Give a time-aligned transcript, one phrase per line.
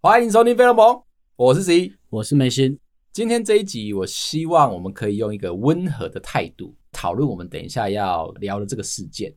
[0.00, 0.86] 欢迎收听《费洛蒙》，
[1.36, 2.76] 我是 C，我是梅心。
[3.12, 9.32] 今天这一集，我希望我们可以用一个温和的态度讨论我们等一下要聊的这个事件。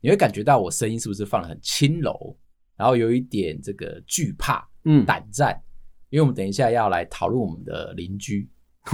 [0.00, 2.36] 你会感觉到我声音是不是放的很轻柔，
[2.76, 5.56] 然后有一点这个惧怕、嗯，胆战，
[6.10, 8.48] 因为我们等一下要来讨论我们的邻居，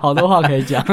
[0.00, 0.84] 好多话可以讲。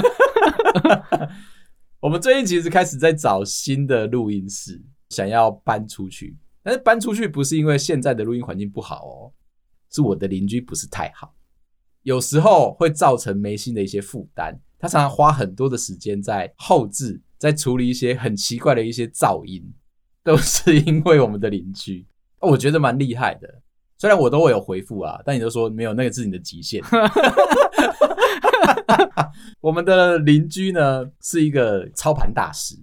[2.00, 6.38] 我们最近其实开始在找新的录音室，想要搬出去。
[6.62, 9.34] 但是搬出去不是因为现在的录音环境不好哦，
[9.92, 11.34] 是我的邻居不是太好，
[12.04, 14.60] 有时候会造成梅心的一些负担。
[14.78, 19.64] 他常常花很多的时间在后置，在处理一些很奇怪的一些噪音，
[20.24, 22.06] 都是因为我们的邻居。
[22.40, 23.62] 我觉得蛮厉害的，
[24.06, 26.80] 虽然我都会有回复啊，但你都说没有，那个是你的极限。
[29.60, 32.76] 我们的邻居呢是一个操盘大师，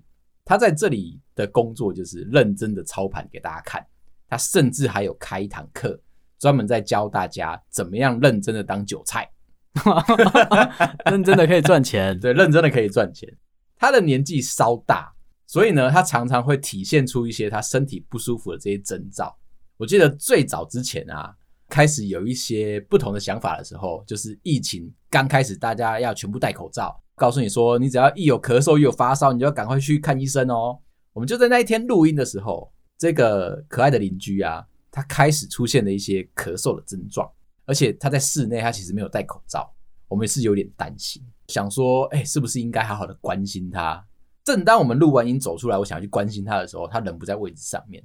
[0.44, 1.20] 他在这里。
[1.34, 3.82] 的工作就是认真的操盘给大家看，
[4.28, 5.98] 他甚至还有开一堂课，
[6.38, 9.26] 专门在教大家怎么样认真的当韭菜
[11.10, 13.26] 认真的可以赚钱，对，认真的可以赚钱。
[13.78, 15.10] 他的年纪稍大，
[15.46, 19.34] 所以呢，他常常会体现出一些他身体不舒服的这些征兆。
[19.82, 21.34] 我记得最早之前啊，
[21.68, 30.78] 开始有一些不同的想法的时候，就是疫情刚开始，大家要全部戴口罩，告诉你说，你只要一有咳嗽，一有发烧，你就要赶快去看医生哦。
[31.12, 37.28] 我们就在那一天录音的时候，这个可爱的邻居啊，他开始出现了一些咳嗽的症状，
[37.64, 39.68] 而且他在室内，他其实没有戴口罩，
[40.06, 44.00] 我们是有点担心，想说，哎，是不是应该好好的关心他？
[44.44, 48.00] 正当我们录完音走出来，我想要去关心他的时候，他人不在位置上面，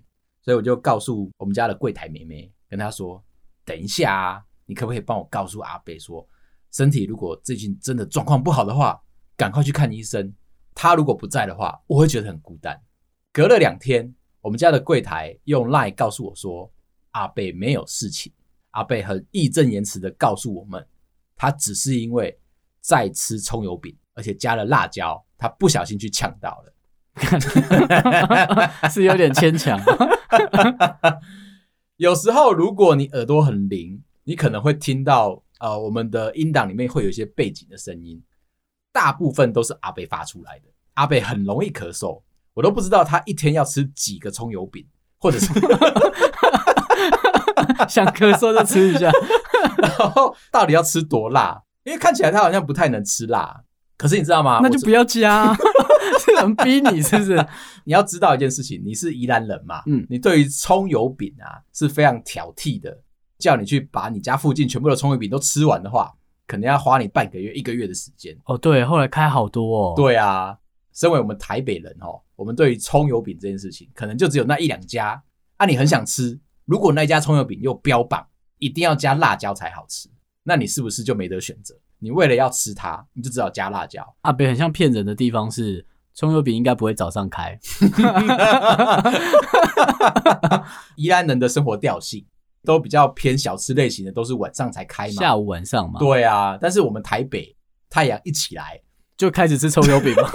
[0.47, 3.21] 所以我就告诉我们家的柜台妹妹，跟她说，
[3.65, 6.25] 等一下啊，你可不可以帮我告诉阿伯说，
[6.71, 8.97] 身体如果最近真的状况不好的话，
[9.35, 10.33] 赶快去看医生。
[10.73, 12.81] 他如果不在的话，我会觉得很孤单。
[13.33, 16.71] 隔了两天，我们家的柜台用 LINE 告诉我说，
[17.11, 18.31] 阿伯没有事情。
[18.71, 20.87] 阿伯很义正言辞的告诉我们，
[21.35, 22.39] 他只是因为
[22.79, 26.73] 在吃葱油饼，而且加了辣椒，他不小心去呛到了，
[28.89, 29.77] 是有点牵强。
[31.97, 38.21] 有时候，如果你耳朵很灵，你可能会听到呃，我们的音档里面会有一些背景的声音，
[38.91, 40.65] 大部分都是阿贝发出来的。
[40.93, 42.21] 阿贝很容易咳嗽。
[42.53, 44.83] 我都不知道他一天要吃几个葱油饼，
[45.19, 45.45] 或者是
[47.87, 49.11] 想咳嗽就吃一下，
[49.77, 51.61] 然后到底要吃多辣？
[51.83, 53.63] 因为看起来他好像不太能吃辣，
[53.97, 54.59] 可是你知道吗？
[54.61, 55.53] 那就不要加，
[56.23, 57.35] 是人逼你是不是？
[57.83, 59.81] 你要知道一件事情，你是宜兰人嘛？
[59.87, 62.95] 嗯，你对于葱油饼啊是非常挑剔的，
[63.39, 66.13] 叫你去把你家附近全部的葱油饼都吃完的话，
[66.45, 68.37] 可能要花你半个月、一个月的时间。
[68.45, 69.93] 哦，对，后来开好多哦。
[69.95, 70.57] 对啊。
[70.93, 75.21] 身为我们台北人哦，我们对于葱油饼这件事情，可能就只有那一两家
[75.57, 75.65] 啊。
[75.67, 78.25] 你很想吃，如果那家葱油饼又标榜
[78.57, 80.09] 一定要加辣椒才好吃，
[80.41, 81.75] 那你是不是就没得选择？
[81.99, 84.05] 你为了要吃它，你就只好加辣椒。
[84.21, 87.57] 阿北很像骗人的地方是，葱油饼应该不会早上开。
[90.95, 92.25] 宜兰人的生活调性
[92.63, 95.99] 都比较偏小吃类型的，都是晚上才开嘛，下午晚上嘛。
[95.99, 97.55] 对啊，但是我们台北
[97.89, 98.79] 太阳一起来
[99.15, 100.29] 就开始吃葱油饼嘛。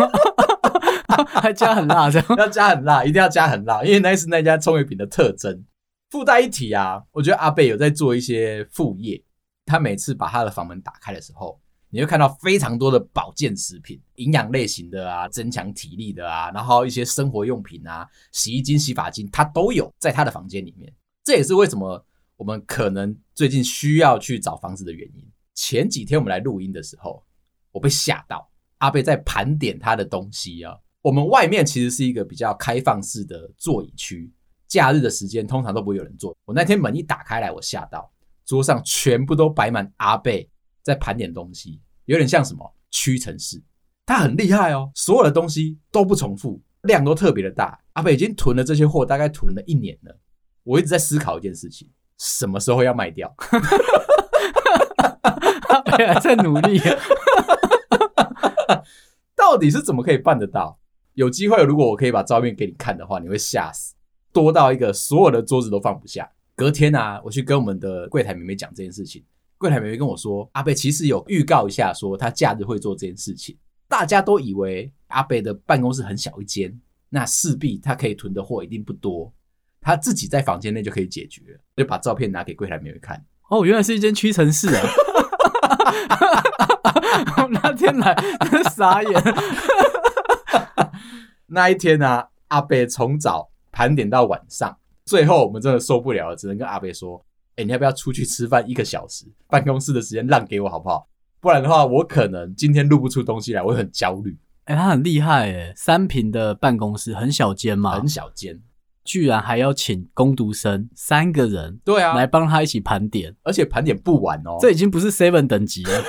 [1.27, 5.65] 还加很辣，这样要加很辣，一定要加很辣，因为那是那家葱油饼的特征。
[6.11, 9.23] 附带一提啊，我觉得阿伯有在做一些副业。
[9.67, 20.93] 他每次把他的房门打开的时候，你会看到非常多的保健食品、营养类型的啊，增强体力的啊，然后一些生活用品啊，洗衣精、洗发精，他都有在他的房间里面。
[21.25, 22.05] 这也是为什么
[22.37, 25.25] 我们可能最近需要去找房子的原因。
[25.55, 27.23] 前几天我们来录音的时候，
[27.71, 30.75] 我被吓到，阿贝在盘点他的东西啊。
[31.03, 34.33] 我们外面其实是一个比较开放式的座椅区，
[34.67, 36.35] 假日的时间通常都不会有人坐。
[36.45, 38.11] 我那天门一打开来，我吓到，
[38.53, 40.47] 桌上全部都摆满阿贝
[40.83, 43.63] 在盘点东西，有点像什么屈臣氏。
[44.05, 47.81] 他很厉害哦，所有的东西都不重复，量都特别的大。
[47.95, 50.15] 阿贝已经囤了这些货，大概囤了一年了。
[50.65, 51.89] 我一直在思考一件事情，
[52.19, 53.35] 什么时候要卖掉？
[55.71, 56.79] 阿伯还在努力，
[59.35, 60.79] 到底是怎么可以办得到？
[61.15, 63.95] 有机会，如果我可以把照片给你看的话，你会吓死，
[64.31, 66.31] 多到一个所有的桌子都放不下。
[66.63, 69.21] 隔天啊，我去跟我们的柜台妹妹讲这件事情，
[69.59, 73.59] 柜台妹妹跟我说，阿贝其实有预告一下，说他假日会做这件事情。
[73.89, 76.73] 大家都以为阿贝的办公室很小一间，
[77.09, 79.35] 那势必他可以囤的货一定不多，
[79.81, 81.43] 他自己在房间内就可以解决，
[81.75, 83.21] 就把照片拿给柜台妹妹看。
[83.51, 84.83] 哦，原来是一间屈臣氏啊！
[87.39, 88.15] 我 那天来
[88.49, 89.23] 真傻眼。
[91.49, 97.25] 那一天呢、啊，阿贝从早盘点到晚上，最后我们真的受不了了，只能跟阿伯说
[97.57, 99.27] ：“哎、欸，你要不要出去吃饭一个小时？
[99.49, 101.09] 办公室的时间让给我好不好？
[101.41, 108.63] 不然的话，我可能今天录不出东西来，我会很焦虑。”哎，他很厉害哎，三平的办公室很小间嘛，很小间。
[109.05, 114.59] 居然还要请工读生三个人，对啊，来帮他一起盘点，而且盘点不完哦。
[114.61, 116.05] 这已经不是 Seven 等级了。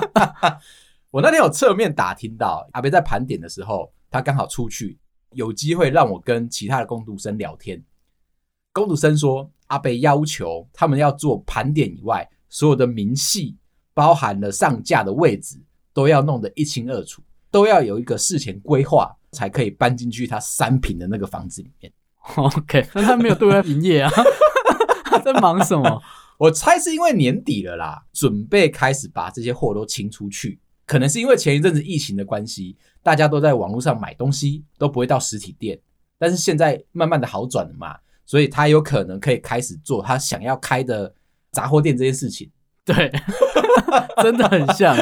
[1.10, 4.98] 我那天有侧面打听到，阿伯在盘点的时候，他刚好出去，
[5.32, 7.82] 有机会让我跟其他的工读生聊天。
[8.72, 13.56] 工读生说，阿北要求他们要做盘点以外，所有的明细，
[13.94, 15.60] 包含了上架的位置，
[15.92, 19.16] 都要弄得一清二楚，都要有一个事前规划。
[19.32, 21.92] 才可以搬进去他三坪的那个房子里面。
[22.34, 24.10] OK，那他没有对外营业啊？
[25.04, 26.02] 他 在忙什么？
[26.36, 30.58] 我猜是因为年底了啦，准备开始把这些货都清出去。
[30.90, 35.78] 可能是因为前一阵子疫情的关系，大家都在网络上买东西，都不会到实体店。
[36.18, 37.96] 但是现在慢慢的好转了嘛，
[38.26, 41.14] 所以他有可能可以开始做他想要开的
[41.52, 42.50] 杂货店这件事情。
[42.84, 43.08] 对，
[44.20, 44.96] 真的很像。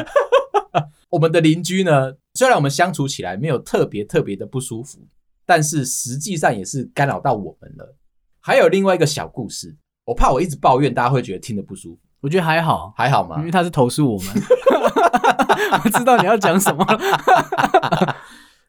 [1.09, 4.99] 我们的邻居呢，虽然我们相处起来没有特别特别的不舒服，
[5.47, 7.97] 但是实际上也是干扰到我们了。
[8.41, 9.75] 还有另外一个小故事，
[10.05, 12.01] 我怕我一直抱怨，大家会觉得听得不舒服。
[12.21, 13.37] 我觉得还好，还好吗？
[13.39, 14.29] 因为他是投诉我们，
[15.85, 18.17] 我知道你要讲什么了。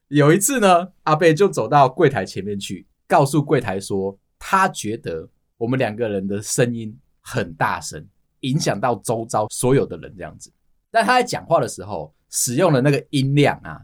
[0.09, 8.05] 有一次呢，阿贝就走到柜台前面去，告诉柜台说，他觉得我们两个人的声音很大声，
[8.41, 10.51] 影响到周遭所有的人这样子。
[10.91, 13.81] 但他在讲话的时候，使用的那个音量啊，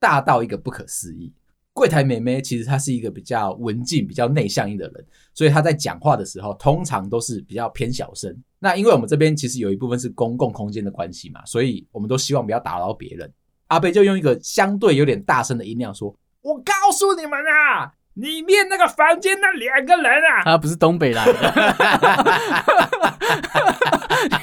[0.00, 1.32] 大到一个不可思议。
[1.78, 8.36] 柜台妹妹其实她是一个比较文静、比较内向一的人，所以她在讲话的时候，通常都是比较偏小声。
[8.58, 13.32] 那因为我们这边其实有一部分是公共空间的关系嘛，所以我们都希望不要打扰到别人。
[13.68, 21.34] 阿贝就用一个相对有点大声的音量说：“我告诉你们啊。”里面那个房间那两个人啊，他不是东北来的，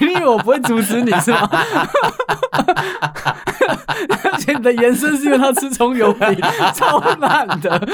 [0.00, 1.46] 你以为我不会阻止你是吗？
[4.22, 6.40] 而且你的延伸是因为他吃葱油饼，
[6.74, 7.88] 超烂的。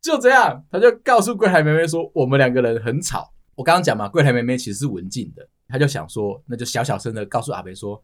[0.00, 8.00] 就这样，他就告诉柜台妹妹说：“我们两个人很吵。”我刚刚讲嘛，柜台妹妹其实是文静的，他就想说，那就小小声的告诉阿北说：“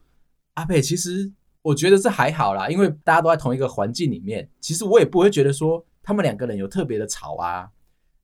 [0.54, 1.30] 阿北，其实。”
[1.68, 7.68] 我觉得这还好啦，因为大家都在同一个环境里面，其实我也不会觉得说他们两个人有特别的吵啊。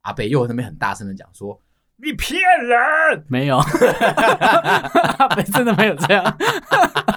[0.01, 1.61] 阿北又在那边很大声的讲说
[1.97, 3.59] ：“你骗人，没有，
[5.19, 6.39] 阿北真的没有这样。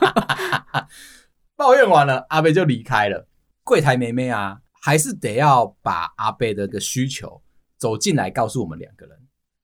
[1.55, 3.27] ”抱怨完了，阿北就离开了。
[3.63, 7.41] 柜台妹妹啊，还是得要把阿北的个需求
[7.77, 9.17] 走进来告诉我们两个人。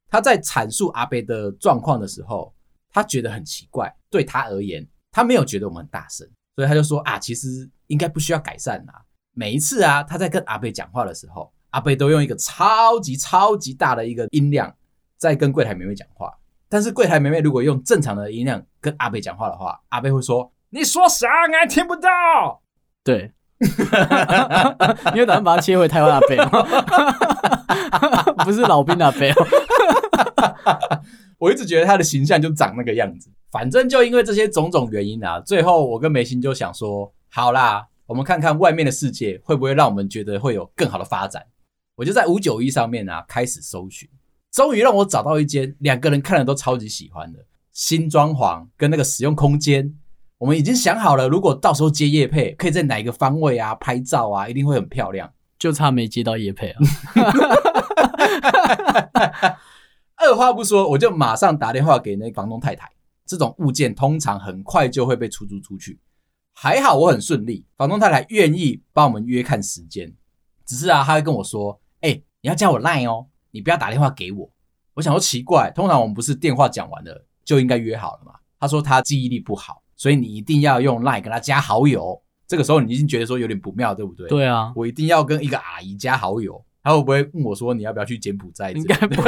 [0.09, 2.55] 他在阐述阿北的状况的时候，
[2.89, 6.25] 他觉得很奇怪，对他而言，他没有觉得我们很大声。
[6.55, 9.01] 所以他就说啊，其实应该不需要改善啦。
[9.33, 14.73] 每一次啊，他在跟阿贝讲话的时候，阿贝都用一个超级超级大的一个音量
[15.17, 16.31] 在跟柜台妹妹讲话。
[16.69, 21.27] 但是柜台妹妹如果用正常的音量跟阿贝讲话的话，阿贝会说：“你说啥？
[21.51, 22.61] 俺听不到。”
[23.03, 23.31] 对，
[25.13, 26.49] 你有打算把它切回台湾阿贝吗？
[28.45, 29.19] 不是老兵阿伯。
[31.37, 33.29] 我一直觉得他的形象就长那个样子。
[33.53, 41.45] 反正就因为这些种种原因啊，最后我跟梅心就想说，好啦，我们看看外面的世界会不会让我们觉得会有更好的发展。
[41.95, 44.09] 我就在五九一上面啊开始搜寻，
[44.51, 47.37] 终于让我找到一间两个人看了都超级喜欢的
[47.71, 49.93] 新装潢跟那个使用空间。
[50.39, 55.31] 我们已经想好了，如果到时候接夜配，可以在哪一个方位啊拍照啊，一定会很漂亮。
[55.59, 56.81] 就差没接到夜配啊。
[60.17, 62.89] 二话不说，我就马上打电话给那房东太太。
[63.33, 65.99] 这种物件通常很快就会被出租出去，
[66.53, 70.13] 还好我很顺利，房东太太愿意帮我们约看时间。
[70.67, 74.47] 只是啊，他会跟我说：“哎、欸，你要加我 Line 哦，你不要打电话给我。”
[74.93, 78.33] 我想说奇怪，通常我们不是电话讲完了就应该约好了吗？
[78.59, 82.21] 他说他记忆力不好，所以你一定要用 Line 跟他加好友。
[82.47, 84.29] 这个时候你已经觉得说有点不妙，对不对？
[84.29, 88.69] 对啊，我一定要跟一个阿姨加好友，他会不会问我说你要不要去柬埔寨？
[88.71, 89.19] 应该不。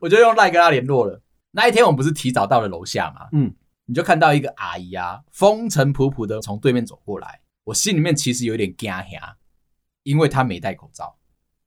[0.00, 1.22] 我就用赖跟他联络了。
[1.50, 3.28] 那一天我们不是提早到了楼下吗？
[3.32, 3.52] 嗯，
[3.86, 7.40] 你就看到一个阿姨啊，风尘仆仆的从对面走过来。
[7.64, 9.36] 我心里面其实有点惊吓，
[10.04, 11.16] 因为她没戴口罩。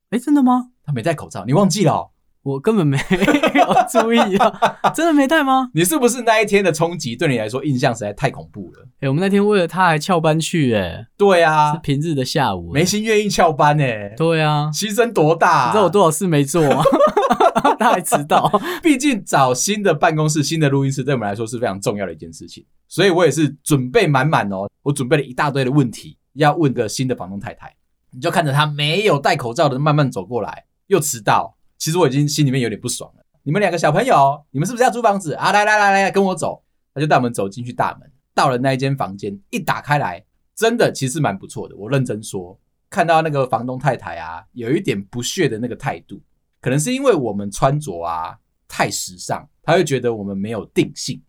[0.10, 0.72] 哎，真的吗？
[0.84, 2.12] 她没戴口罩，你忘记了哦？
[2.44, 5.70] 我根本没有注意啊，真的没带吗？
[5.74, 8.84] 你是不是那一天的冲击对你来说印象实在太恐怖了？
[8.96, 15.66] 哎、欸，我们那天为了他还翘班去、欸，哎，对啊，是平日的下午、欸，没心愿意翘班、欸，哎，对啊，牺牲多大、啊？
[15.68, 16.84] 你知道我多少事没做吗？
[17.80, 27.74] 他还迟到，毕竟找新的办公室、新的录音室对我们来说是非常重要的一件事情，所以我也是准备满满哦，我准备了一大堆的问题要问个新的房东太太，
[28.12, 31.56] 你就看着他没有戴口罩的慢慢走过来，又迟到。
[31.84, 33.26] 其实我已经心里面有点不爽了。
[33.42, 35.52] 你们两个小朋友，你们是不是要租房子啊？
[35.52, 36.64] 来来来来，跟我走。
[36.94, 40.24] 他就带我们走进去大门，到了那一间房间，一打开来，
[40.56, 41.76] 真的其实蛮不错的。
[41.76, 42.58] 我认真说，
[42.90, 46.22] 看到那个房东太太啊，有一点不屑的那个态度，
[46.62, 51.22] 可能是因为我们穿着啊太时尚，他会觉得我们没有定性，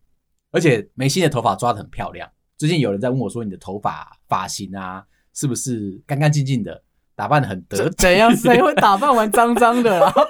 [0.52, 2.30] 而且眉心的头发抓得很漂亮。
[2.56, 6.80] 最近有人在问我说，你的头发发型啊，是不是干干净净的？
[7.16, 8.34] 打扮得很得体， 怎样？
[8.36, 10.12] 谁会打扮完脏脏的啦？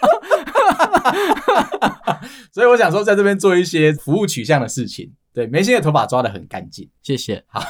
[2.53, 5.12] 所以我想说，在这边做一些服务取向的事情。
[5.33, 7.45] 对，眉心的头发抓得很干净，谢谢。
[7.49, 7.61] 好，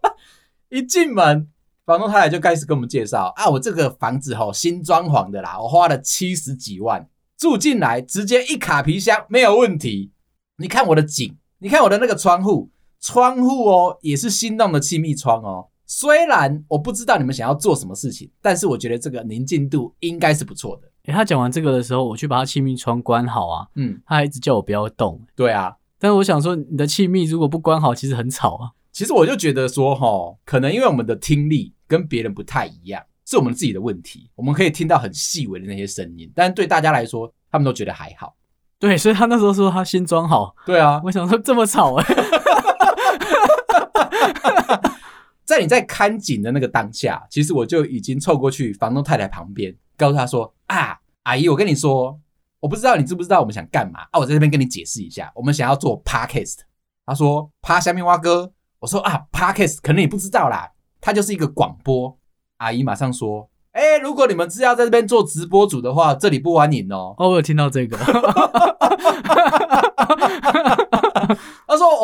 [0.70, 1.48] 一进门，
[1.84, 7.08] 房东太太就开始跟我们介绍啊，我这个房子吼新装潢的啦，我花了七十几万
[7.38, 10.10] 住进来，直接一卡皮箱没有问题。
[10.56, 12.70] 你看我的景，你看我的那个窗户，
[13.00, 15.68] 窗户哦也是新弄的气密窗哦。
[15.86, 20.88] 虽然我不知道你们想要做什么事情，但是我觉得这个宁静度应该是不错的。
[21.04, 23.68] 诶、欸，他讲完这个的时候，我去把他气密窗关好啊。
[23.76, 25.20] 嗯，他还一直叫我不要动。
[25.36, 28.70] 对啊，但是我想说，你的气密如果不关好，其实很吵啊。
[28.90, 34.28] 其实我就觉得说，哈，可能因为我们的听力跟别人不太一样，是我们自己的问题。
[34.34, 38.34] 我们可以听到很细微的那些声音，但是对大家来说，他们都觉得还好。
[38.80, 40.52] 对，所以他那时候说他新装好。
[40.66, 42.26] 对啊，我想说这么吵哎、欸。
[45.46, 52.18] 在你在看景的那个当下，其实我就已经凑过去房东太太旁边，告诉她说：“啊，阿姨，我跟你说，
[52.58, 54.18] 我不知道你知不知道我们想干嘛啊？
[54.18, 56.58] 我在这边跟你解释一下，我们想要做 Podcast。”
[57.06, 62.18] 她说：“趴下面挖哥。”我说：“啊，Podcast 可能你不知道啦，它就是一个广播。”
[62.58, 67.96] 阿姨马上说：“哎、欸，如果你们是要在这边做直播主的话，这里不欢迎哦。”哦，我有听到这个。：“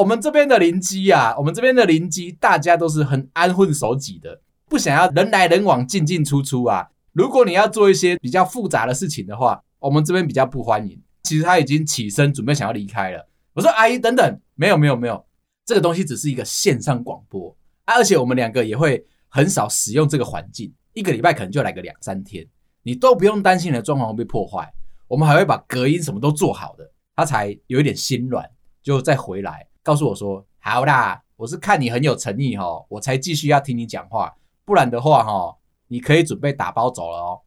[0.01, 6.89] 我们这边的邻居啊，我们这边的邻居大家都是很安分守己的，不想要人来人往、进进出出啊。
[7.13, 13.29] 如果你要做一些比较复杂的事情的话，我们这边比较不欢迎。”其实他已经起身准备想要离开了。
[13.55, 15.25] 我说：“阿姨，等等，没有没有没有，
[15.65, 22.47] 这个东西只是一个线上广播啊，而且我们两个也会很少使用这个环境，一个礼拜可能就来个两三天，
[22.83, 24.73] 你都不用担心你的装潢会被破坏，
[25.09, 28.49] 我们还会把隔音什么都做好的。”他才有一点心软。
[28.83, 34.35] 就再回来告诉我说：“好啦，我是看你很有诚意哦，我才继续要听你讲话，
[34.65, 35.57] 不然的话哦，
[35.89, 37.41] 你可以准备打包走了哦。”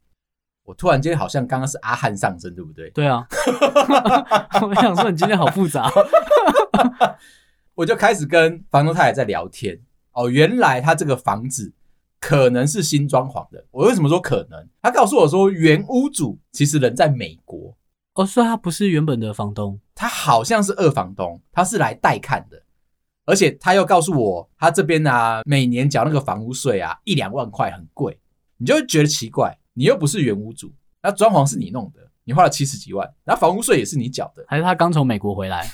[0.66, 2.90] 我突然间好像刚刚是阿汉上身，对不对？
[2.90, 3.28] 对啊，
[4.68, 5.88] 我想说你今天好复杂，
[7.76, 9.80] 我就开始跟房东太太在聊天
[10.14, 10.28] 哦。
[10.28, 11.72] 原来他这个房子
[12.20, 13.64] 可能是新装潢的。
[13.70, 14.68] 我为什么说可能？
[14.82, 17.78] 他告诉我说，原屋主其实人在美国。
[18.16, 22.64] 哦，所以他不是原本的房东，他好像是二房东，他是来带看的，
[23.26, 28.20] 而且他又告诉我，他这边啊，每年缴那个房屋税啊，一两万块很贵，
[28.58, 35.66] 你就会觉得奇怪，你又不是原屋主，那装潢是你弄的，你花了七十几万，然后房屋税也是你缴的，还是他刚从美国回来，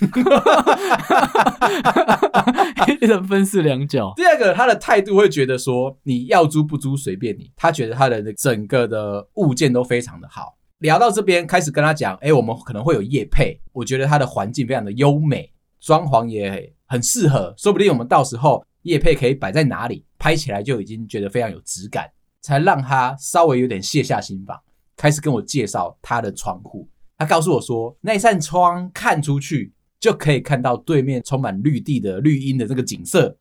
[2.87, 4.13] 一人分饰两角。
[4.15, 10.59] 第二个，他的态度会觉得说，你要租不租随便你，他觉得他的整个的物件都非常的好。
[10.81, 22.11] 聊到这边，开始跟他讲，哎，我们可能会有夜配，我觉得它的环境非常的优美，装潢也很适合，说不定我们到时候夜配可以摆在哪里，拍起来就已经觉得非常有质感，
[22.41, 24.59] 才让他稍微有点卸下心防，
[24.97, 26.89] 开始跟我介绍他的窗户。
[27.15, 33.37] 他告诉我说，那扇窗看出去就可以看到对面充满绿地的绿荫的这个景色，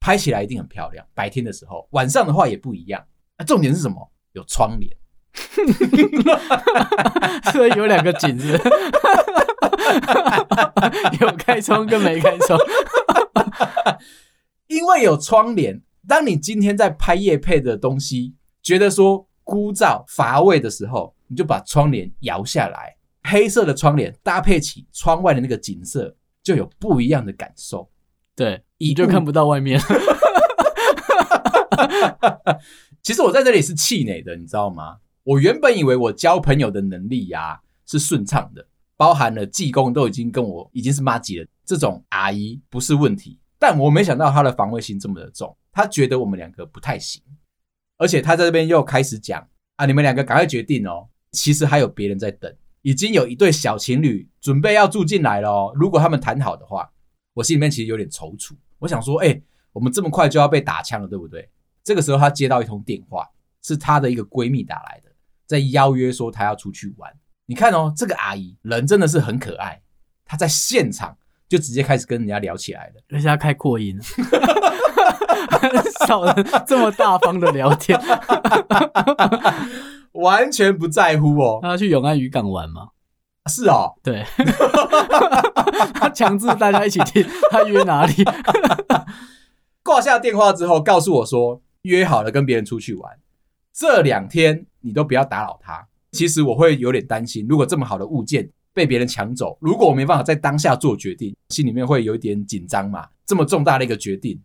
[0.00, 1.06] 拍起来一定很漂亮。
[1.12, 3.04] 白天的时候，晚上的话也不一样。
[3.36, 4.10] 那重点是什么？
[4.32, 4.90] 有窗帘。
[7.52, 8.52] 所以有两个景子，
[11.20, 12.58] 有开窗跟没开窗。
[14.66, 27.88] 因为有窗帘，当你今天在拍夜配的东西，觉得说枯燥乏味的时候，你就把窗帘摇下来，黑色的窗帘搭配起窗外的那个景色，就有不一样的感受。
[28.36, 29.80] 对，你就看不到外面。
[33.02, 34.98] 其实我在这里是气馁的，你知道吗？
[35.24, 43.38] 我原本以为我交朋友的能力呀、是顺畅的，包含了技工都已经跟我已经是麻吉了，这种阿姨不是问题。
[43.58, 47.22] 但我没想到她的防卫心这么的重，她觉得我们两个不太行，
[47.98, 49.46] 而且她在这边又开始讲
[49.76, 52.50] 啊，你们两个赶快决定哦，其实还有别人在等，
[52.80, 55.72] 已经有一对小情侣准备要住进来了哦。
[55.74, 56.90] 如果他们谈好的话，
[57.34, 58.52] 我心里面其实有点踌躇。
[58.78, 59.38] 我想说，哎，
[59.72, 61.48] 我们这么快就要被打枪了，对不对？
[61.84, 63.28] 这个时候，她接到一通电话，
[63.62, 65.09] 是她的一个闺蜜打来的，
[65.50, 67.12] 在邀约说他要出去玩。
[67.46, 69.82] 你看哦，这个阿姨人真的是很可爱，
[70.24, 71.16] 她在现场
[71.48, 73.98] 就直接开始跟人家聊起来了，而且她开扩音，
[75.50, 75.70] 很
[76.06, 78.00] 少人这么大方的聊天。
[80.12, 81.58] 完全不在乎哦。
[81.62, 82.90] 他要去永安渔港玩吗？
[83.50, 84.24] 是哦，对。
[85.94, 88.12] 他强制大家一起听，他约哪里？
[89.82, 93.18] 挂下电话之后，告诉我说约好了跟别人出去玩，
[93.72, 95.86] 这两天你都不要打扰他。
[96.12, 103.08] 其实我会有点担心，如果这么好的物件被别人抢走，如果我没办法在当下做决定，心里面会有一点紧张嘛。
[103.24, 104.40] 这么重大的一个决定，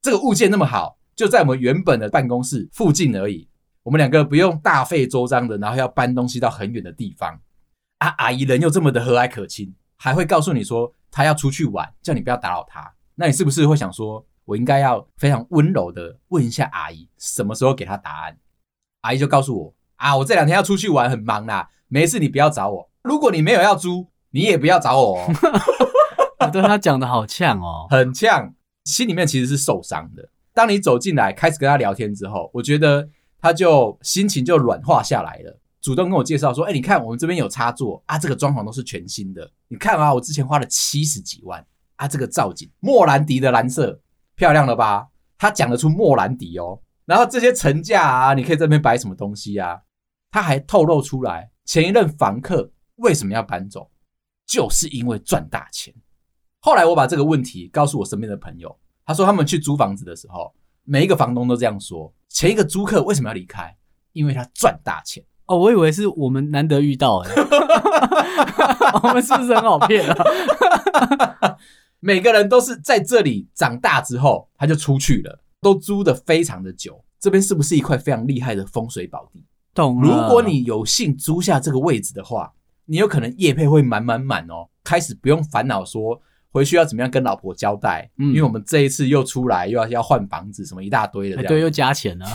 [0.00, 3.48] 这个物件那么好，就在我们原本的办公室附近而已。
[3.82, 7.40] 我们两个不用大费周章的，然后要搬东西到很远的地方。
[7.98, 12.94] 啊，阿姨人又这么的和蔼可亲，还会告诉你说她要出去玩，叫你不要打扰她。
[13.14, 18.38] 那你是不是会想说，我应该要非常温柔的问一下阿姨，什么时候给她答案？
[19.00, 22.90] 阿姨就告诉我啊，我这两天要出去玩，很忙啦，没事，你不要找我。
[23.02, 25.30] 如果你没有要租，你也不要找我哦。
[26.40, 28.52] 我对他讲的好呛哦，很呛，
[28.84, 30.28] 心里面其实是受伤的。
[30.52, 33.08] 当你走进来开始跟他聊天之后，我觉得。
[33.40, 39.48] 他就心情就软化下来了，主动跟我介绍说：“哎、欸，你看我们这边有插座啊，这个装潢都是全新的。
[39.68, 41.64] 你看啊，我之前花了七十几万
[41.94, 44.00] 啊，这个造景莫兰迪的蓝色，
[44.34, 45.06] 漂亮了吧？
[45.38, 46.80] 他讲得出莫兰迪哦。
[47.04, 49.78] 然后这些层架啊，你可以在这边摆什么东西啊？
[50.30, 53.90] 他还透露出来，前一任房客为什么要搬走，
[54.46, 55.94] 就是因为赚大钱。
[56.60, 60.54] 后来我把这个问题告诉我身边的朋友，他说他们去租房子的时候。”
[60.90, 62.10] 每一个房东都这样说。
[62.30, 63.76] 前一个租客为什么要离开？
[64.14, 65.22] 因为他赚大钱。
[65.44, 67.30] 哦，我以为是我们难得遇到哎，
[69.04, 70.16] 我们是不是很好骗啊？
[72.00, 77.04] 每个人都是在这里长大之后，他就出去了，都租的非常的久。
[77.20, 79.44] 这边是不是一块非常厉害的风水宝地？
[79.78, 80.08] 懂了。
[80.08, 82.52] 如果你有幸租下这个位置的话，
[82.86, 86.20] 你有可能业配会满满满哦，开始不用烦恼说。
[86.50, 88.10] 回去要怎么样跟老婆交代？
[88.18, 92.26] 嗯，因为我们这一次又出来又要要换房子，什么一大堆的这样，对，又加钱了，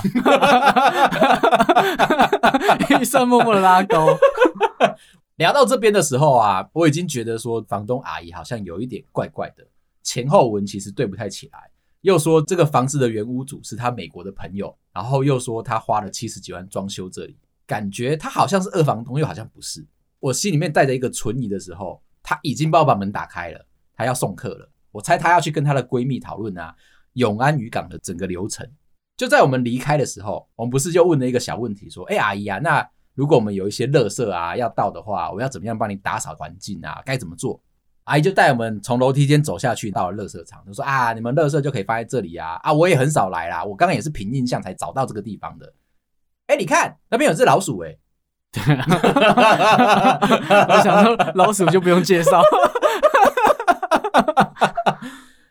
[3.02, 4.08] 预算默默的拉高。
[5.38, 9.66] 聊到这边的时候啊，我已经觉得说房东阿姨好像有一点怪怪的，
[10.04, 11.60] 前后文其实对不太起来。
[12.04, 19.86] 又说这个房子的原屋主是他美国的朋友，然后又说他花了七十几万装修这里，感觉他好像是二房东，又好像不是。
[20.20, 23.66] 我心里面带着一个存疑的时候，他已经帮我把门打开了。
[23.96, 26.76] 她要送客了，我猜她要去跟她的闺蜜讨论啊，
[27.14, 28.68] 永安渔港的整个流程。
[29.16, 37.02] 就在我们离开的时候，我们不是就问了一个小问题，说：“哎，阿姨啊，那如果我们有一些垃圾啊要倒的话，我要怎么样帮你打扫环境啊？
[37.06, 37.62] 该怎么做？”
[38.06, 42.60] 阿姨就带我们从楼梯间走下去，到了垃圾场，就说：“啊，你们垃圾就可以放在这里啊！
[42.64, 45.74] 啊，我也很少来啦，我刚刚也是凭印象才找到这个地方的。
[46.48, 48.00] 哎，你看那边有只老鼠哎、欸，
[48.52, 48.86] 对啊，
[50.70, 52.42] 我想说老鼠就不用介绍。”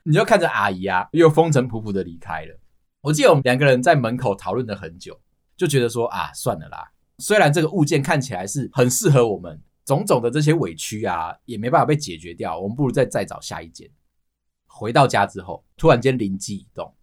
[0.05, 2.59] 你就看着阿姨啊，又风尘仆仆的离开了。
[3.03, 5.19] 我记得我们两个人在门口讨论了很久，
[5.57, 6.91] 就觉得说啊，算了啦。
[7.19, 12.59] 虽然这个物件看起来是很适合我们，种种的这些委屈啊，也没办法被解决掉。
[12.59, 13.88] 我们不如再再找下一间。
[14.66, 16.95] 回到家之后，突然间灵机一动，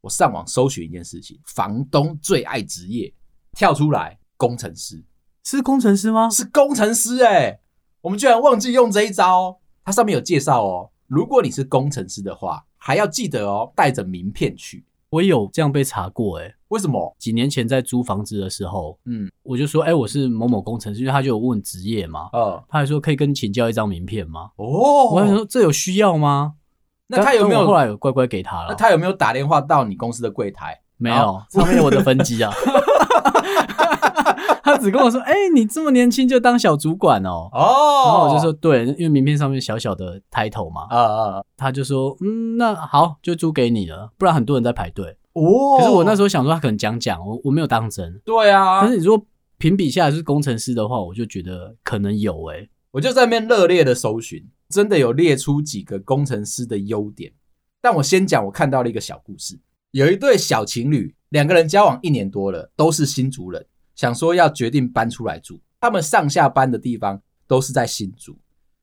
[0.00, 3.12] 我上网搜寻一件事情：房东最爱职业，
[3.52, 5.04] 跳出来，工程师。
[5.44, 6.28] 是工程师吗？
[6.30, 7.60] 是工程师哎、欸，
[8.00, 9.60] 我们居然忘记用这一招。
[9.84, 10.90] 它上面有介绍哦。
[11.06, 14.84] 如果你是工程师的话，还要记得哦，带着名片去。
[15.10, 17.14] 我有这样被查过，诶，为什么？
[17.18, 24.50] 几年前在租房子的时候，嗯，我就说，哎，我是某某工程师，因为他就有问职业嘛，嗯，他还说可以跟你请教一张名片吗？
[24.56, 26.54] 哦，我还说这有需要吗？
[27.06, 28.66] 那他有没有后来有乖乖给他了？
[28.68, 30.78] 那他有没有打电话到你公司的柜台？
[30.98, 32.52] 没有，上面有我的分机啊。
[34.62, 41.42] 他只跟我说：“哎、欸，你这么年轻就当小主管哦。”哦，然后我就说：“对，因为名片上面小小的 title 嘛。”啊啊！
[41.56, 48.20] 他就说：“嗯，那好，就租给你了，不然很多人在排队。”哦，可是我那时候想说他可能讲讲，我我没有当真。
[48.24, 49.26] 对啊，但是你说
[49.58, 52.70] 评比下来是工程师的话，我就觉得可能有诶、欸。
[52.90, 57.32] 我就在那边热烈的搜寻，真的有列出几个工程师的优点。
[57.80, 59.58] 但我先讲，我看到了一个小故事，
[59.92, 63.64] 有一对小情侣，两个人交往一年多了，都是新竹人。
[63.94, 68.38] 想说要决定搬出来住，他们上下班的地方都是在新竹，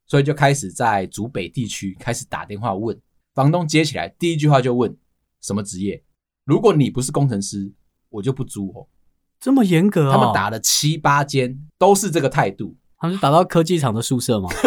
[0.05, 2.99] 所以就开始在竹北地区开始打电话问
[3.33, 3.67] 房东。
[3.67, 4.95] 接起来第一句话就问
[5.41, 6.03] 什么职业？
[6.45, 7.73] 如果你不是工程师，
[8.09, 8.87] 我就不租哦。
[9.39, 10.15] 这么严格啊？
[10.15, 14.49] 他们打了七八间都是这个态度，他们是打到科技厂的宿舍吗？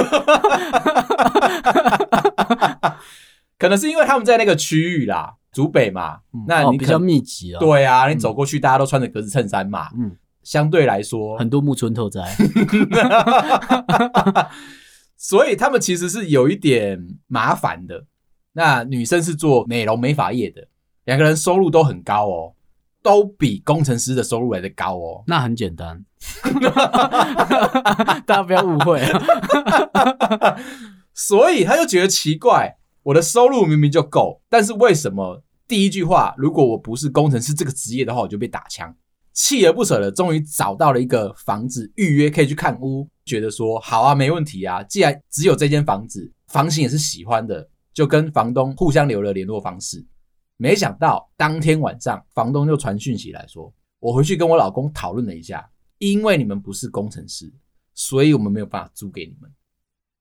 [3.59, 7.59] 可能是因为他们在那个区域啦，竹北嘛，嗯、那你、哦、比较密集啊。
[7.59, 12.23] 对啊，你走过去，大家都穿着格子衬衫嘛，嗯，相对来说很多木村拓哉，
[15.17, 18.05] 所以他们其实是有一点麻烦的。
[18.53, 20.69] 那女生是做美容美发业的，
[21.09, 22.53] 两个人收入都很高哦，
[23.03, 25.25] 都比工程师的收入来的高哦。
[25.27, 26.05] 那很简单，
[28.27, 29.01] 大家不要误会。
[31.15, 32.77] 所以他就觉得奇怪。
[33.05, 38.95] 我的收入明明就够，但是为什么第一句话，如果我不是工程师这个职业的话，我就被打枪？
[39.35, 44.83] 锲而不舍的，终于找到了一个房子预约可以去看屋，觉得说好啊，没问题啊。
[44.83, 50.05] 既然只有这间房子，房型也是喜欢的，就跟房东互相留了联络方式。
[50.59, 55.67] 没想到当天晚上，房东就传讯息来说，我回去跟我老公讨论了一下，
[55.99, 57.51] 因为你们不是工程师，
[57.95, 59.51] 所以我们没有办法租给你们。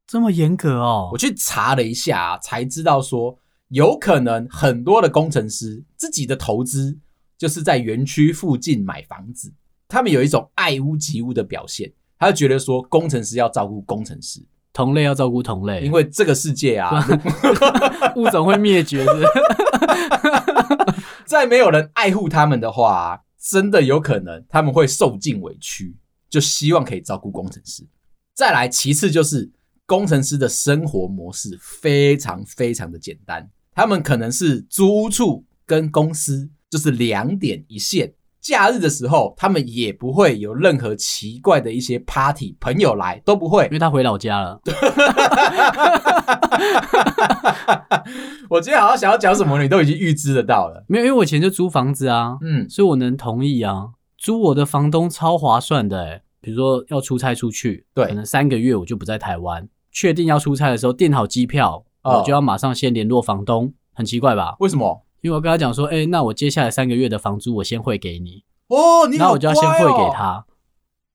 [0.05, 1.09] 这么严格哦！
[1.11, 3.37] 我去查了一下啊，才知道说，
[3.69, 6.97] 有可能很多的工程师自己的投资
[7.37, 9.51] 就是在园区附近买房子，
[9.87, 14.39] 他们有一种爱屋及乌的表现，他就觉得说，工程师要照顾工程师，
[14.77, 17.03] 同类要照顾同类，因为这个世界啊，
[18.15, 19.27] 物种会灭绝的，
[21.25, 25.97] 再没有人爱护他们的话，真的有可能他们会受尽委屈，
[26.29, 27.83] 就希望可以照顾工程师。
[28.35, 29.51] 再来，其次就是。
[29.89, 38.11] 工程师的生活模式非常非常的简单，他们可能是租屋处跟公司就是两点一线，
[38.47, 44.57] 假日的时候他们也不会有任何奇怪的一些 party，朋友来都不会，因为他回老家了。
[48.49, 50.85] 我今天好像想要讲什么，你都已经预知得到了。
[50.87, 59.67] 没有，因为我以前就租房子啊，嗯，所以我能同意啊，租我的房东超划算的，欸，比如说要出差出去，对，可能三个月我就不在台湾。
[59.91, 64.55] 确定要出差的时候，订好机票，我就要马上先联络房东，很奇怪吧？
[64.59, 65.03] 为什么？
[65.21, 70.45] 因为我跟他讲说，哎，那我接下来三个月的房租我先汇给你哦，然后我就要先汇给他。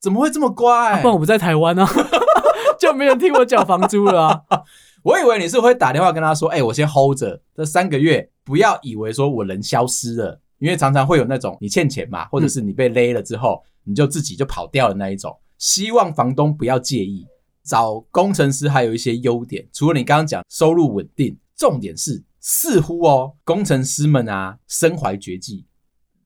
[0.00, 0.92] 怎么会这么乖？
[0.92, 1.86] 啊，不然我不在台湾呢，
[2.78, 4.42] 就没人替我缴房租了啊。
[5.04, 17.26] 我以为你是会打电话跟他说，哎，我先 hold 着这三个月，不要以为说我人消失了，因为常常会有那种你欠钱嘛，或者是你被勒了之后，你就自己就跑掉的那一种，希望房东不要介意。
[17.64, 25.64] 找工程师还有一些优点，除了你刚刚讲收入稳定，重点是似乎哦，工程师们啊身怀绝技，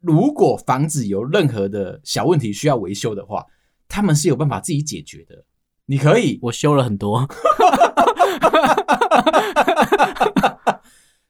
[0.00, 3.44] 如果房子有任何的小问题需要维修的话，
[3.87, 5.44] 他们是有办法自己解决的。
[5.85, 7.29] 你可以，我修了很多，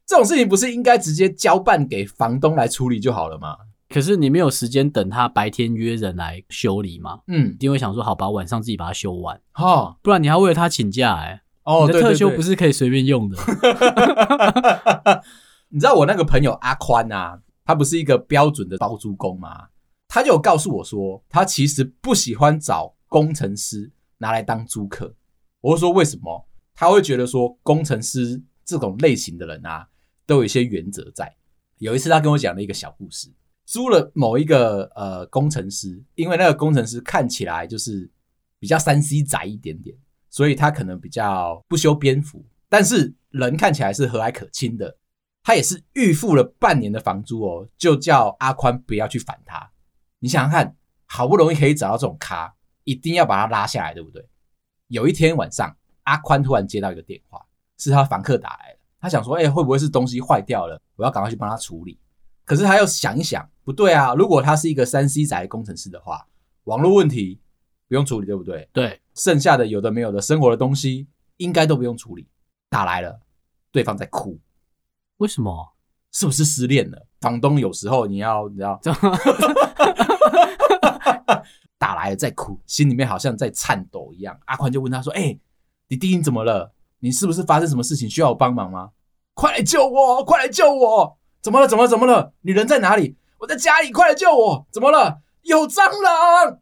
[0.07, 3.57] 这种事情不是应该直接交办给房东来处理就好了吗？
[3.89, 7.21] 可是你没有时间等他白天约人来修理吗？
[7.27, 11.41] 嗯，一定会想说好吧，晚上自己把它修完哈，哦、不然你还为了他请假哎、欸。
[11.67, 13.37] 哦，你的特休不是可以随便用的。
[15.69, 19.69] 你知道我那个朋友阿宽啊，他不是一个标准的包租公吗？
[20.09, 25.15] 他就有告诉我说，他其实不喜欢找工程师拿来当租客。
[25.61, 26.49] 我就说为什么？
[26.75, 29.89] 他会觉得说工程师这种类型的人啊，
[30.25, 31.37] 都有一些原则在。
[31.79, 33.29] 有一次他跟我讲了一个小故事。
[33.67, 38.09] 租了某一个呃工程师，因为那个工程师看起来就是
[38.61, 39.97] 比较三 C 宅一点点，
[40.37, 44.95] 所以他可能比较不修边幅，但是人看起来是和蔼可亲的。
[45.43, 49.67] 他也是预付了半年的房租哦，就叫阿宽不要去烦他。
[50.19, 54.23] 你想想看，好不容易可以找到这种咖，一定要把他拉下来，对不对？
[54.89, 57.41] 有一天晚上，阿宽突然接到一个电话，
[57.79, 60.79] 是他房客打来的，他想说，哎，会不会是东西坏掉了？
[60.97, 61.99] 我要赶快去帮他处理。
[62.45, 64.13] 可是他又想一想，不对啊！
[64.13, 66.27] 如果他是一个三 C 宅工程师的话，
[66.65, 67.41] 网络问题
[67.89, 68.69] 不用处理，对不对？
[68.73, 72.27] 对，剩下的有的没有的生活的东西，应该都不用处理。
[72.69, 73.21] 打来了，
[73.71, 74.39] 对方在哭，
[75.19, 75.73] 为什么？
[76.13, 77.07] 是不是失恋了？
[77.21, 78.81] 房东有时候你要，你知道，
[81.79, 84.39] 打来了在哭，心里面好像在颤抖一样。
[84.47, 85.41] 阿宽就问他说：“哎、欸，
[85.89, 86.73] 弟弟你怎么了？
[87.01, 88.93] 你是不是发生什么事情需要我帮忙吗？
[89.35, 90.25] 快来救我！
[90.25, 91.69] 快来救我！”怎么了？
[91.69, 91.89] 怎么了？
[91.89, 92.33] 怎么了？
[92.41, 93.17] 你人在哪里？
[93.39, 94.67] 我在家里，快来救我！
[94.73, 95.21] 怎么了？
[95.43, 96.61] 有蟑螂！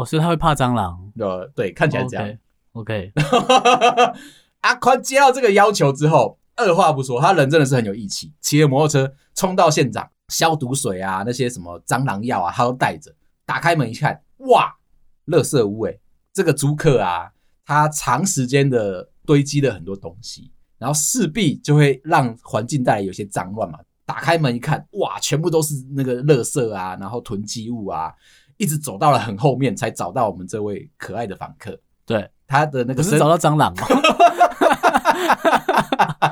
[0.00, 1.12] 哦，所以他会怕蟑螂？
[1.18, 2.38] 呃，对，看起来这样。
[2.72, 4.14] OK, okay.
[4.62, 13.14] 阿宽接到这个要求之后，二话不说，他人真的是很有义气，骑着摩托车冲到现场，消毒水啊，那些什么蟑螂药啊，他都带着。
[13.44, 14.76] 打开门一看，哇，
[15.26, 16.00] 垃圾屋诶！
[16.32, 17.30] 这个租客啊，
[17.64, 23.78] 他长时间的堆积了很多东西，然后势必就会让环境带来有些脏乱嘛。
[24.06, 28.12] 打开门一看，哇，全部都是那个垃圾啊，然后囤积物啊，
[28.60, 31.80] 一直走到了很后面才找到我们这位可爱的访客。
[32.04, 33.86] 对，他的那个是找到蟑螂吗？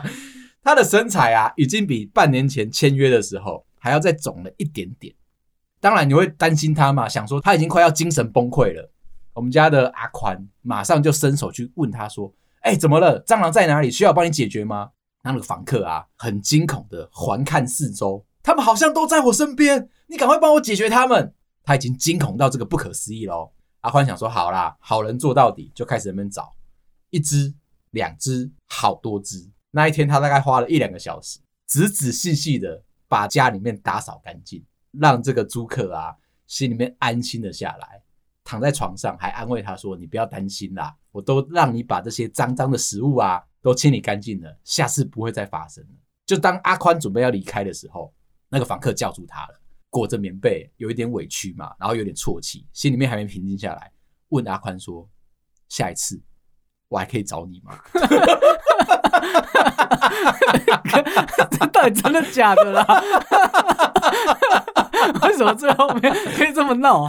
[0.62, 5.14] 他的身材啊，已经比半年前签约的时候还要再肿了一点点。
[5.80, 8.92] 当然你会担心他嘛，想说他已经快要精神崩溃了。
[9.32, 13.24] 我们家的阿宽马上就伸手去问他说：“哎，怎么了？
[13.24, 13.90] 蟑螂在哪里？
[13.90, 14.90] 需要帮你解决吗？”
[15.24, 21.32] 那个房客啊，很惊恐的环看四周，他们好像都在我身边，你赶快帮我解决他们。
[21.68, 23.52] 他已经惊恐到这个不可思议喽。
[23.80, 26.50] 阿宽想说：“好啦，好人做到底，就开始在那边找，
[27.10, 27.54] 一只、
[27.90, 38.02] 两只，好多只。”那一天，他大概花了一两个小时，仔仔细细的把家里面打扫干净，让这个租客啊心里面安心的下来，
[38.42, 45.90] 躺在床上还安慰他说：“你不要担心啦，我都让你把这些脏脏的食物啊都清理干净了，下次不会再发生了。”
[46.24, 48.10] 就当阿宽准备要离开的时候，
[48.48, 53.90] 那个房客叫住他了，裹着棉被，有一点委屈嘛，然后有点啜泣，心里面还没平静下来，
[54.28, 55.08] 问阿宽说
[55.68, 56.20] ：“下一次
[56.88, 57.78] 我还可以找你吗？”
[61.50, 62.84] 这 到底真的假的啦？
[65.22, 67.08] 为什么最后面可以这么闹？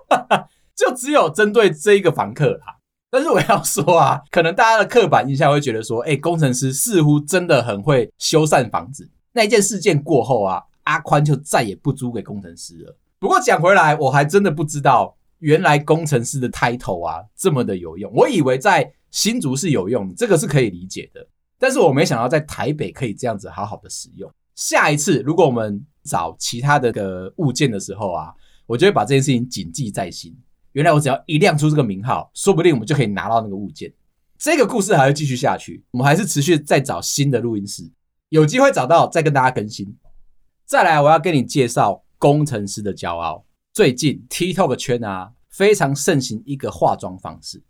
[0.76, 2.76] 就只有针对这一个房客啦。
[3.08, 9.10] 但是我要说啊，可能大家的刻板印象会觉得说，哎，工程师似乎真的很会修缮房子。
[9.32, 12.98] 那一件事件过后啊，阿宽就再也不租给工程师了。
[13.20, 18.12] 不过讲回来，我还真的不知道，原来工程师的 title 啊这么的有用。
[18.12, 21.26] 我以为在新竹是有用，这个是可以理解的。
[21.58, 24.30] 但是我没想到在台北可以这样子好好的使用。
[24.54, 28.32] 下一次如果我们找其他的个物件的时候啊，
[28.66, 30.36] 我就会把这件事情谨记在心。
[30.72, 33.92] 原来我只要一亮出这个名号，说不定我们就可以拿到那个物件。
[34.38, 37.90] 这个故事还会继续下去，我们还是持续在找新的录音室，
[38.28, 39.96] 有机会找到再跟大家更新。
[40.66, 43.46] 再来，我要跟你介绍工程师的骄傲。
[43.72, 47.62] 最近 TikTok 圈啊非常盛行一个化妆方式，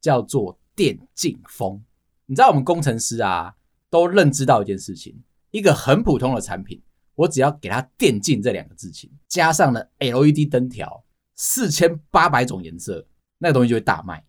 [0.00, 1.84] 叫做电竞风。
[2.24, 3.54] 你知道我们工程师啊，
[3.90, 5.14] 都认知到一件事情：
[5.50, 6.80] 一个很普通的产品，
[7.16, 11.04] 我只要给它“电竞”这两个字情，加上了 LED 灯条，
[11.36, 13.06] 四千八百种颜色，
[13.36, 14.24] 那个东西就会大卖。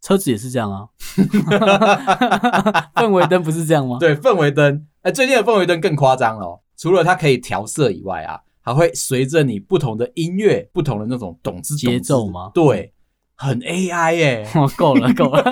[0.00, 0.88] 车子也是这样啊，
[2.96, 3.98] 氛围灯不是这样吗？
[4.00, 4.86] 对，氛围灯。
[5.02, 12.50] 哎，最近的氛围灯更夸张了，除了它可以调色以外啊，还会随着你不同的音乐、不同的那种懂之节奏吗？
[12.54, 12.94] 对。
[13.40, 14.50] 很 AI 耶、欸！
[14.58, 15.40] 哦，够了够了！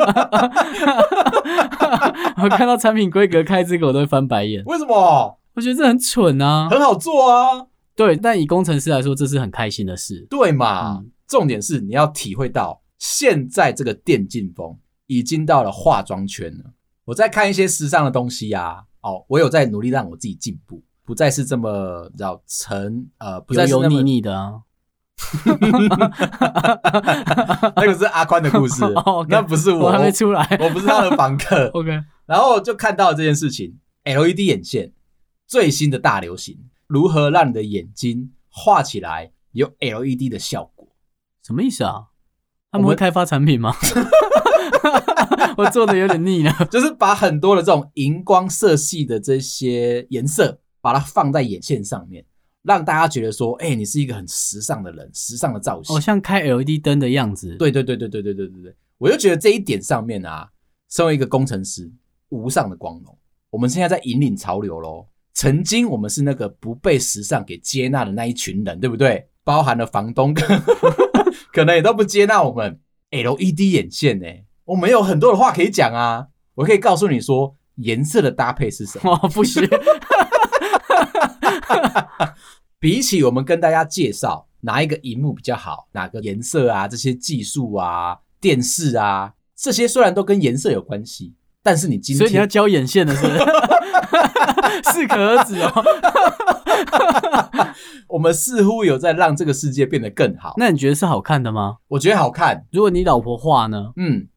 [2.43, 4.61] 我看到产品规格开这个我都会翻白眼。
[4.65, 5.39] 为什么？
[5.55, 6.67] 我觉得这很蠢啊！
[6.69, 7.65] 很好做啊。
[7.95, 10.27] 对，但以工程师来说，这是很开心的事。
[10.29, 10.97] 对嘛？
[10.99, 16.65] 嗯、重点是你要体会到，现在这个电竞风已经到了化妆圈了。
[17.05, 24.62] 我在看一些时尚的东西啊，哦，我有在努力让我自己进步，不再是这么叫沉呃，不再油油腻腻的啊。
[27.77, 29.29] 那个是阿宽的故事，oh, okay.
[29.31, 31.69] 那不是我，我还没出来， 我不是他的房客。
[31.69, 34.92] OK，然后就看到了这件事情，LED 眼线
[35.47, 40.88] 最新的大流行，如何让你的眼睛画起来有 LED 的效果？
[41.42, 42.09] 什么意思啊？
[42.71, 43.75] 他们会开发产品吗？
[45.57, 52.25] 我，我做的有点腻了，就是把很多的这种荧光色系的这些颜色，把它放在眼线上面。
[52.62, 57.57] 让大家觉得说，哎、欸，你是一个很时尚的人，时尚的造型，哦，像开 LED 灯的样子。
[57.57, 60.49] 对对对对对对对对对，我就觉得这一点上面啊，
[60.88, 61.90] 身为一个工程师，
[62.29, 63.18] 无上的光荣。
[63.51, 65.09] 我们现在在引领潮流喽。
[65.35, 69.29] 曾经我们是那个不被时尚给接纳的那一群人，对不对？
[69.42, 70.33] 包含了房东，
[71.53, 72.79] 可能也都不接纳我们。
[73.11, 74.27] LED 眼线呢，
[74.64, 76.29] 我们有很多的话可以讲啊。
[76.55, 79.12] 我可以告诉你说，颜色的搭配是什么？
[79.22, 79.62] 哦，不行。
[82.79, 93.39] 比起我们跟大家介绍哪一个荧幕比较好，哪个颜色啊，这些技术啊，电视啊，这些虽然都跟颜色有关系，但是你今天所以你要教眼线的是不是？
[94.93, 95.73] 适可而止哦。
[98.09, 100.55] 我们似乎有在让这个世界变得更好。
[100.57, 101.79] 那你觉得是好看的吗？
[101.89, 102.67] 我觉得好看。
[102.71, 103.93] 如果你老婆画呢？
[103.97, 104.29] 嗯，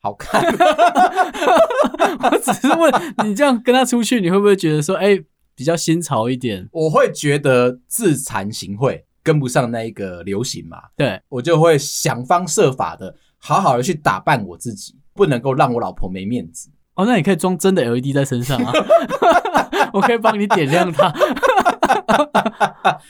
[0.00, 0.42] 好看。
[2.22, 2.92] 我只是问
[3.24, 5.24] 你，这样跟他出去，你会不会觉得说，哎、欸？
[5.56, 10.76] 比较新潮一点，我会觉得自惭形秽，跟不上那一个流行嘛。
[10.94, 16.68] 对，我就会想方设法的，好好的去打扮我自己，不能够让我老婆没面子。
[16.94, 18.72] 哦，那你可以装真的 LED 在身上啊，
[19.94, 21.10] 我可以帮你点亮它。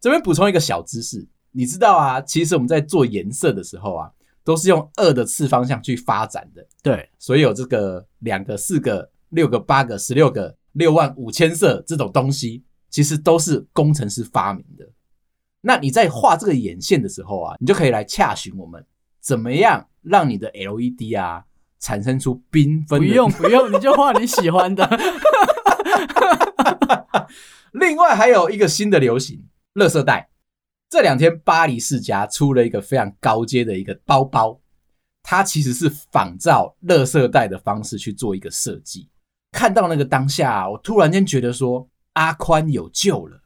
[0.00, 4.08] 这边补充一个小知识，你知道啊，其实我们在做颜色的时候啊，
[4.44, 6.64] 都是用二的次方向去发展的。
[6.80, 10.54] 对，所以有这个两个、四个、六个、八个、十六个。
[10.78, 14.88] 六万五千色这种东西，其实都是工程师发明的。
[15.60, 18.86] 那你在画这个眼线的时候啊，你就可以来洽询我们，
[19.20, 21.44] 怎么样让你的 LED 啊
[21.80, 23.00] 产生出缤纷。
[23.00, 24.88] 不用 不用，你就画你喜欢的。
[27.72, 30.30] 另外还有一个新的流行，乐色袋。
[30.88, 34.58] 这两天巴黎世家出了一个非常高阶的一个包包，
[35.22, 39.08] 它其实是仿照乐色袋的方式去做一个设计。
[39.52, 43.40] 看到那个当下，我突然间觉得说阿宽有救了。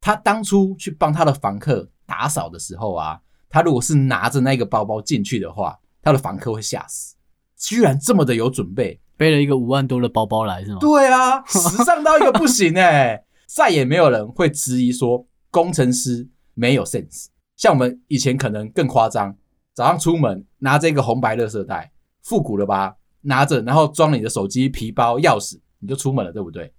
[0.00, 7.16] 他当初去帮他的房客打扫的时候啊，他如果是拿着那个包包进去的话，他的房客会吓死。
[7.56, 10.78] 居然这么的有准备，背了一个五万多的包包来是吗？
[10.80, 16.28] 对啊，时尚到一个不行哎、欸， 再也没有人会质疑说工程师。
[16.54, 19.36] 没有 sense，像我们以前可能更夸张，
[19.72, 21.92] 早上出门拿着一个红白垃圾袋，
[22.24, 22.96] 复古了吧？
[23.28, 26.72] 拿着，然后装你的手机、皮包、钥匙，你就出门了，对不对？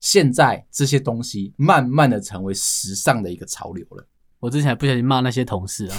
[0.00, 4.06] 现在这些东西慢慢的成为时尚的一个潮流了。
[4.38, 5.96] 我之前还不小心骂那些同事啊，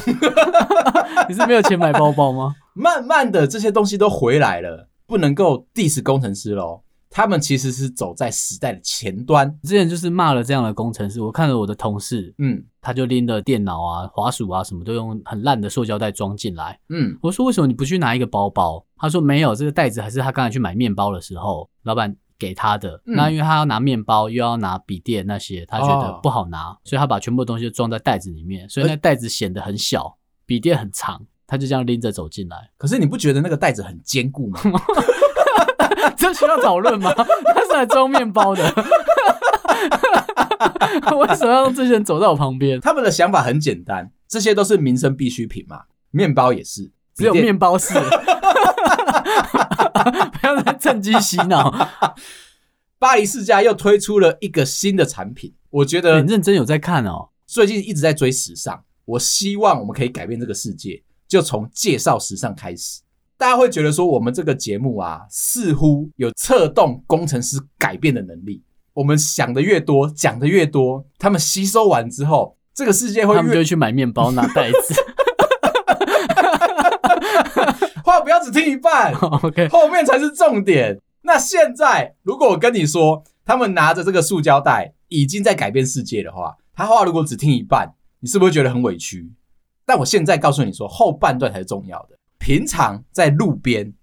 [1.27, 2.55] 你是没有钱买包包吗？
[2.73, 6.81] 慢慢的这些东西都回来了，不能够 diss 工程师喽。
[7.09, 9.49] 他们其实是走在时代的前端。
[9.63, 18.85] 之前就是骂了这样的工程师，我看了我的同事，嗯，他就拎着电脑啊、滑鼠啊，什么都用很烂的塑胶袋装进来，嗯，我说为什么你不去拿一个包包？
[18.97, 23.01] 他说没有，这个袋子还是他刚才去买面包的时候老板给他的。
[23.05, 32.69] 嗯、那因为他要拿面包，又要拿笔电那些，他觉得不好拿，哦、所以他把全部东西都装在袋子里面，所以那袋子显得很小，笔电很长，他就这样拎着走进来。
[32.77, 34.59] 可是你不觉得那个袋子很坚固吗？
[36.17, 37.13] 这需要讨论吗？
[37.13, 38.63] 他是来装面包的，
[41.17, 42.79] 为什么要让这些人走在我旁边？
[42.79, 45.81] 他们的想法很简单，这些都是民生必需品嘛，
[46.12, 47.93] 面包也是，只有面包是，
[50.39, 51.89] 不要再趁机洗脑。
[52.97, 63.01] 巴黎世家又推出了一个新的产品，我觉得很认真有在看哦，最近一直在追时尚，我希望我们可以改变这个世界，就从介绍时尚开始。
[63.39, 68.62] 大家会觉得说，我们这个节目啊，似乎有策动工程师改变的能力。
[68.93, 73.38] 我们想的越多，讲的越多，他们吸收完之后，这个世界会越……
[73.38, 74.93] 他们就会去买面包拿袋子。
[78.04, 80.99] 话不要只听一半， OK，后面才是重点。
[81.21, 89.32] 那现在，如果我跟你说，他们拿着这个塑胶袋已经在改变世界的话，他话如果只听一半，你是不是觉得很委屈？
[89.86, 92.18] 但我现在告诉你说，后半段才是重要的。
[92.39, 93.93] 平常在路边、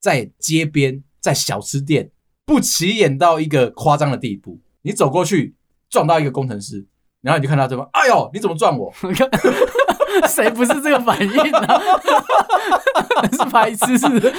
[0.00, 2.10] 在街边、在小吃店，
[2.44, 4.60] 不起眼到一个夸张的地步。
[4.82, 5.54] 你走过去
[5.88, 6.84] 撞到一个工程师，
[7.20, 8.92] 然后你就看到这边，哎呦，你怎么撞我？
[10.28, 11.80] 谁不是这个反应呢、啊？
[13.32, 14.06] 是白痴是？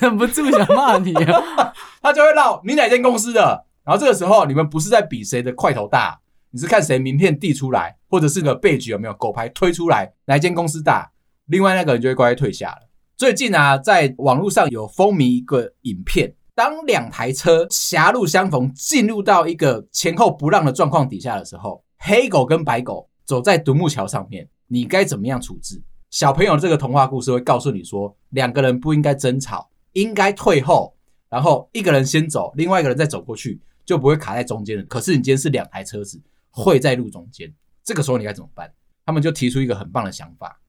[0.00, 1.72] 忍不住想骂你啊！
[2.02, 6.20] 他就会闹你哪间公司的，然后这个时候你们不是在比谁的块头大。
[6.50, 11.12] 你是看谁名片递出来，或者是个备局有没有狗牌推出来，哪一间公司大，
[11.46, 12.88] 另外那个人就会乖乖退下了。
[13.16, 25.82] 最近啊，在网络上有风靡一个影片，当两台车狭路相逢，进入到一个前后不让的状况底下的时候，黑狗跟白狗走在独木桥上面，你该怎么样处置？
[26.10, 30.94] 小朋友这个童话故事会告诉你说，两个人不应该争吵，应该退后，
[31.28, 34.82] 然后一个人先走，另外一个人再走过去，就不会卡在中间了。
[34.84, 36.18] 可是你今天是两台车子。
[36.50, 37.52] 会在路中间，
[37.84, 38.72] 这个时候你该怎么办？
[39.04, 40.60] 他们就提出一个很棒的想法：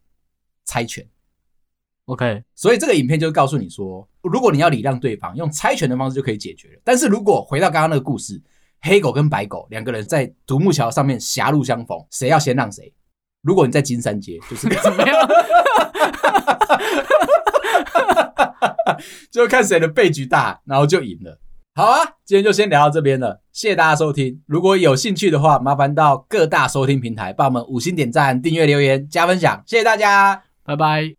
[0.64, 1.06] 猜拳。
[2.06, 6.82] OK，所以这个影片就告诉你说，如果你要礼让对方，用猜拳的方式就可以解决了。
[6.84, 8.42] 但是如果回到刚刚那个故事，
[8.82, 12.94] 黑狗跟白狗两个人在独木桥上面狭路相逢，谁要先让谁？
[13.42, 15.16] 如果你在金山街，就是怎么样？
[19.30, 21.40] 就看谁的背局大，然后就赢了。
[21.80, 24.42] 好啊，今天就先聊到这边了，谢谢大家收听。
[24.48, 31.19] 如果有兴趣的话，麻烦到各大收听平台帮我们五星点赞、订阅、留言、加分享，谢谢大家，拜拜。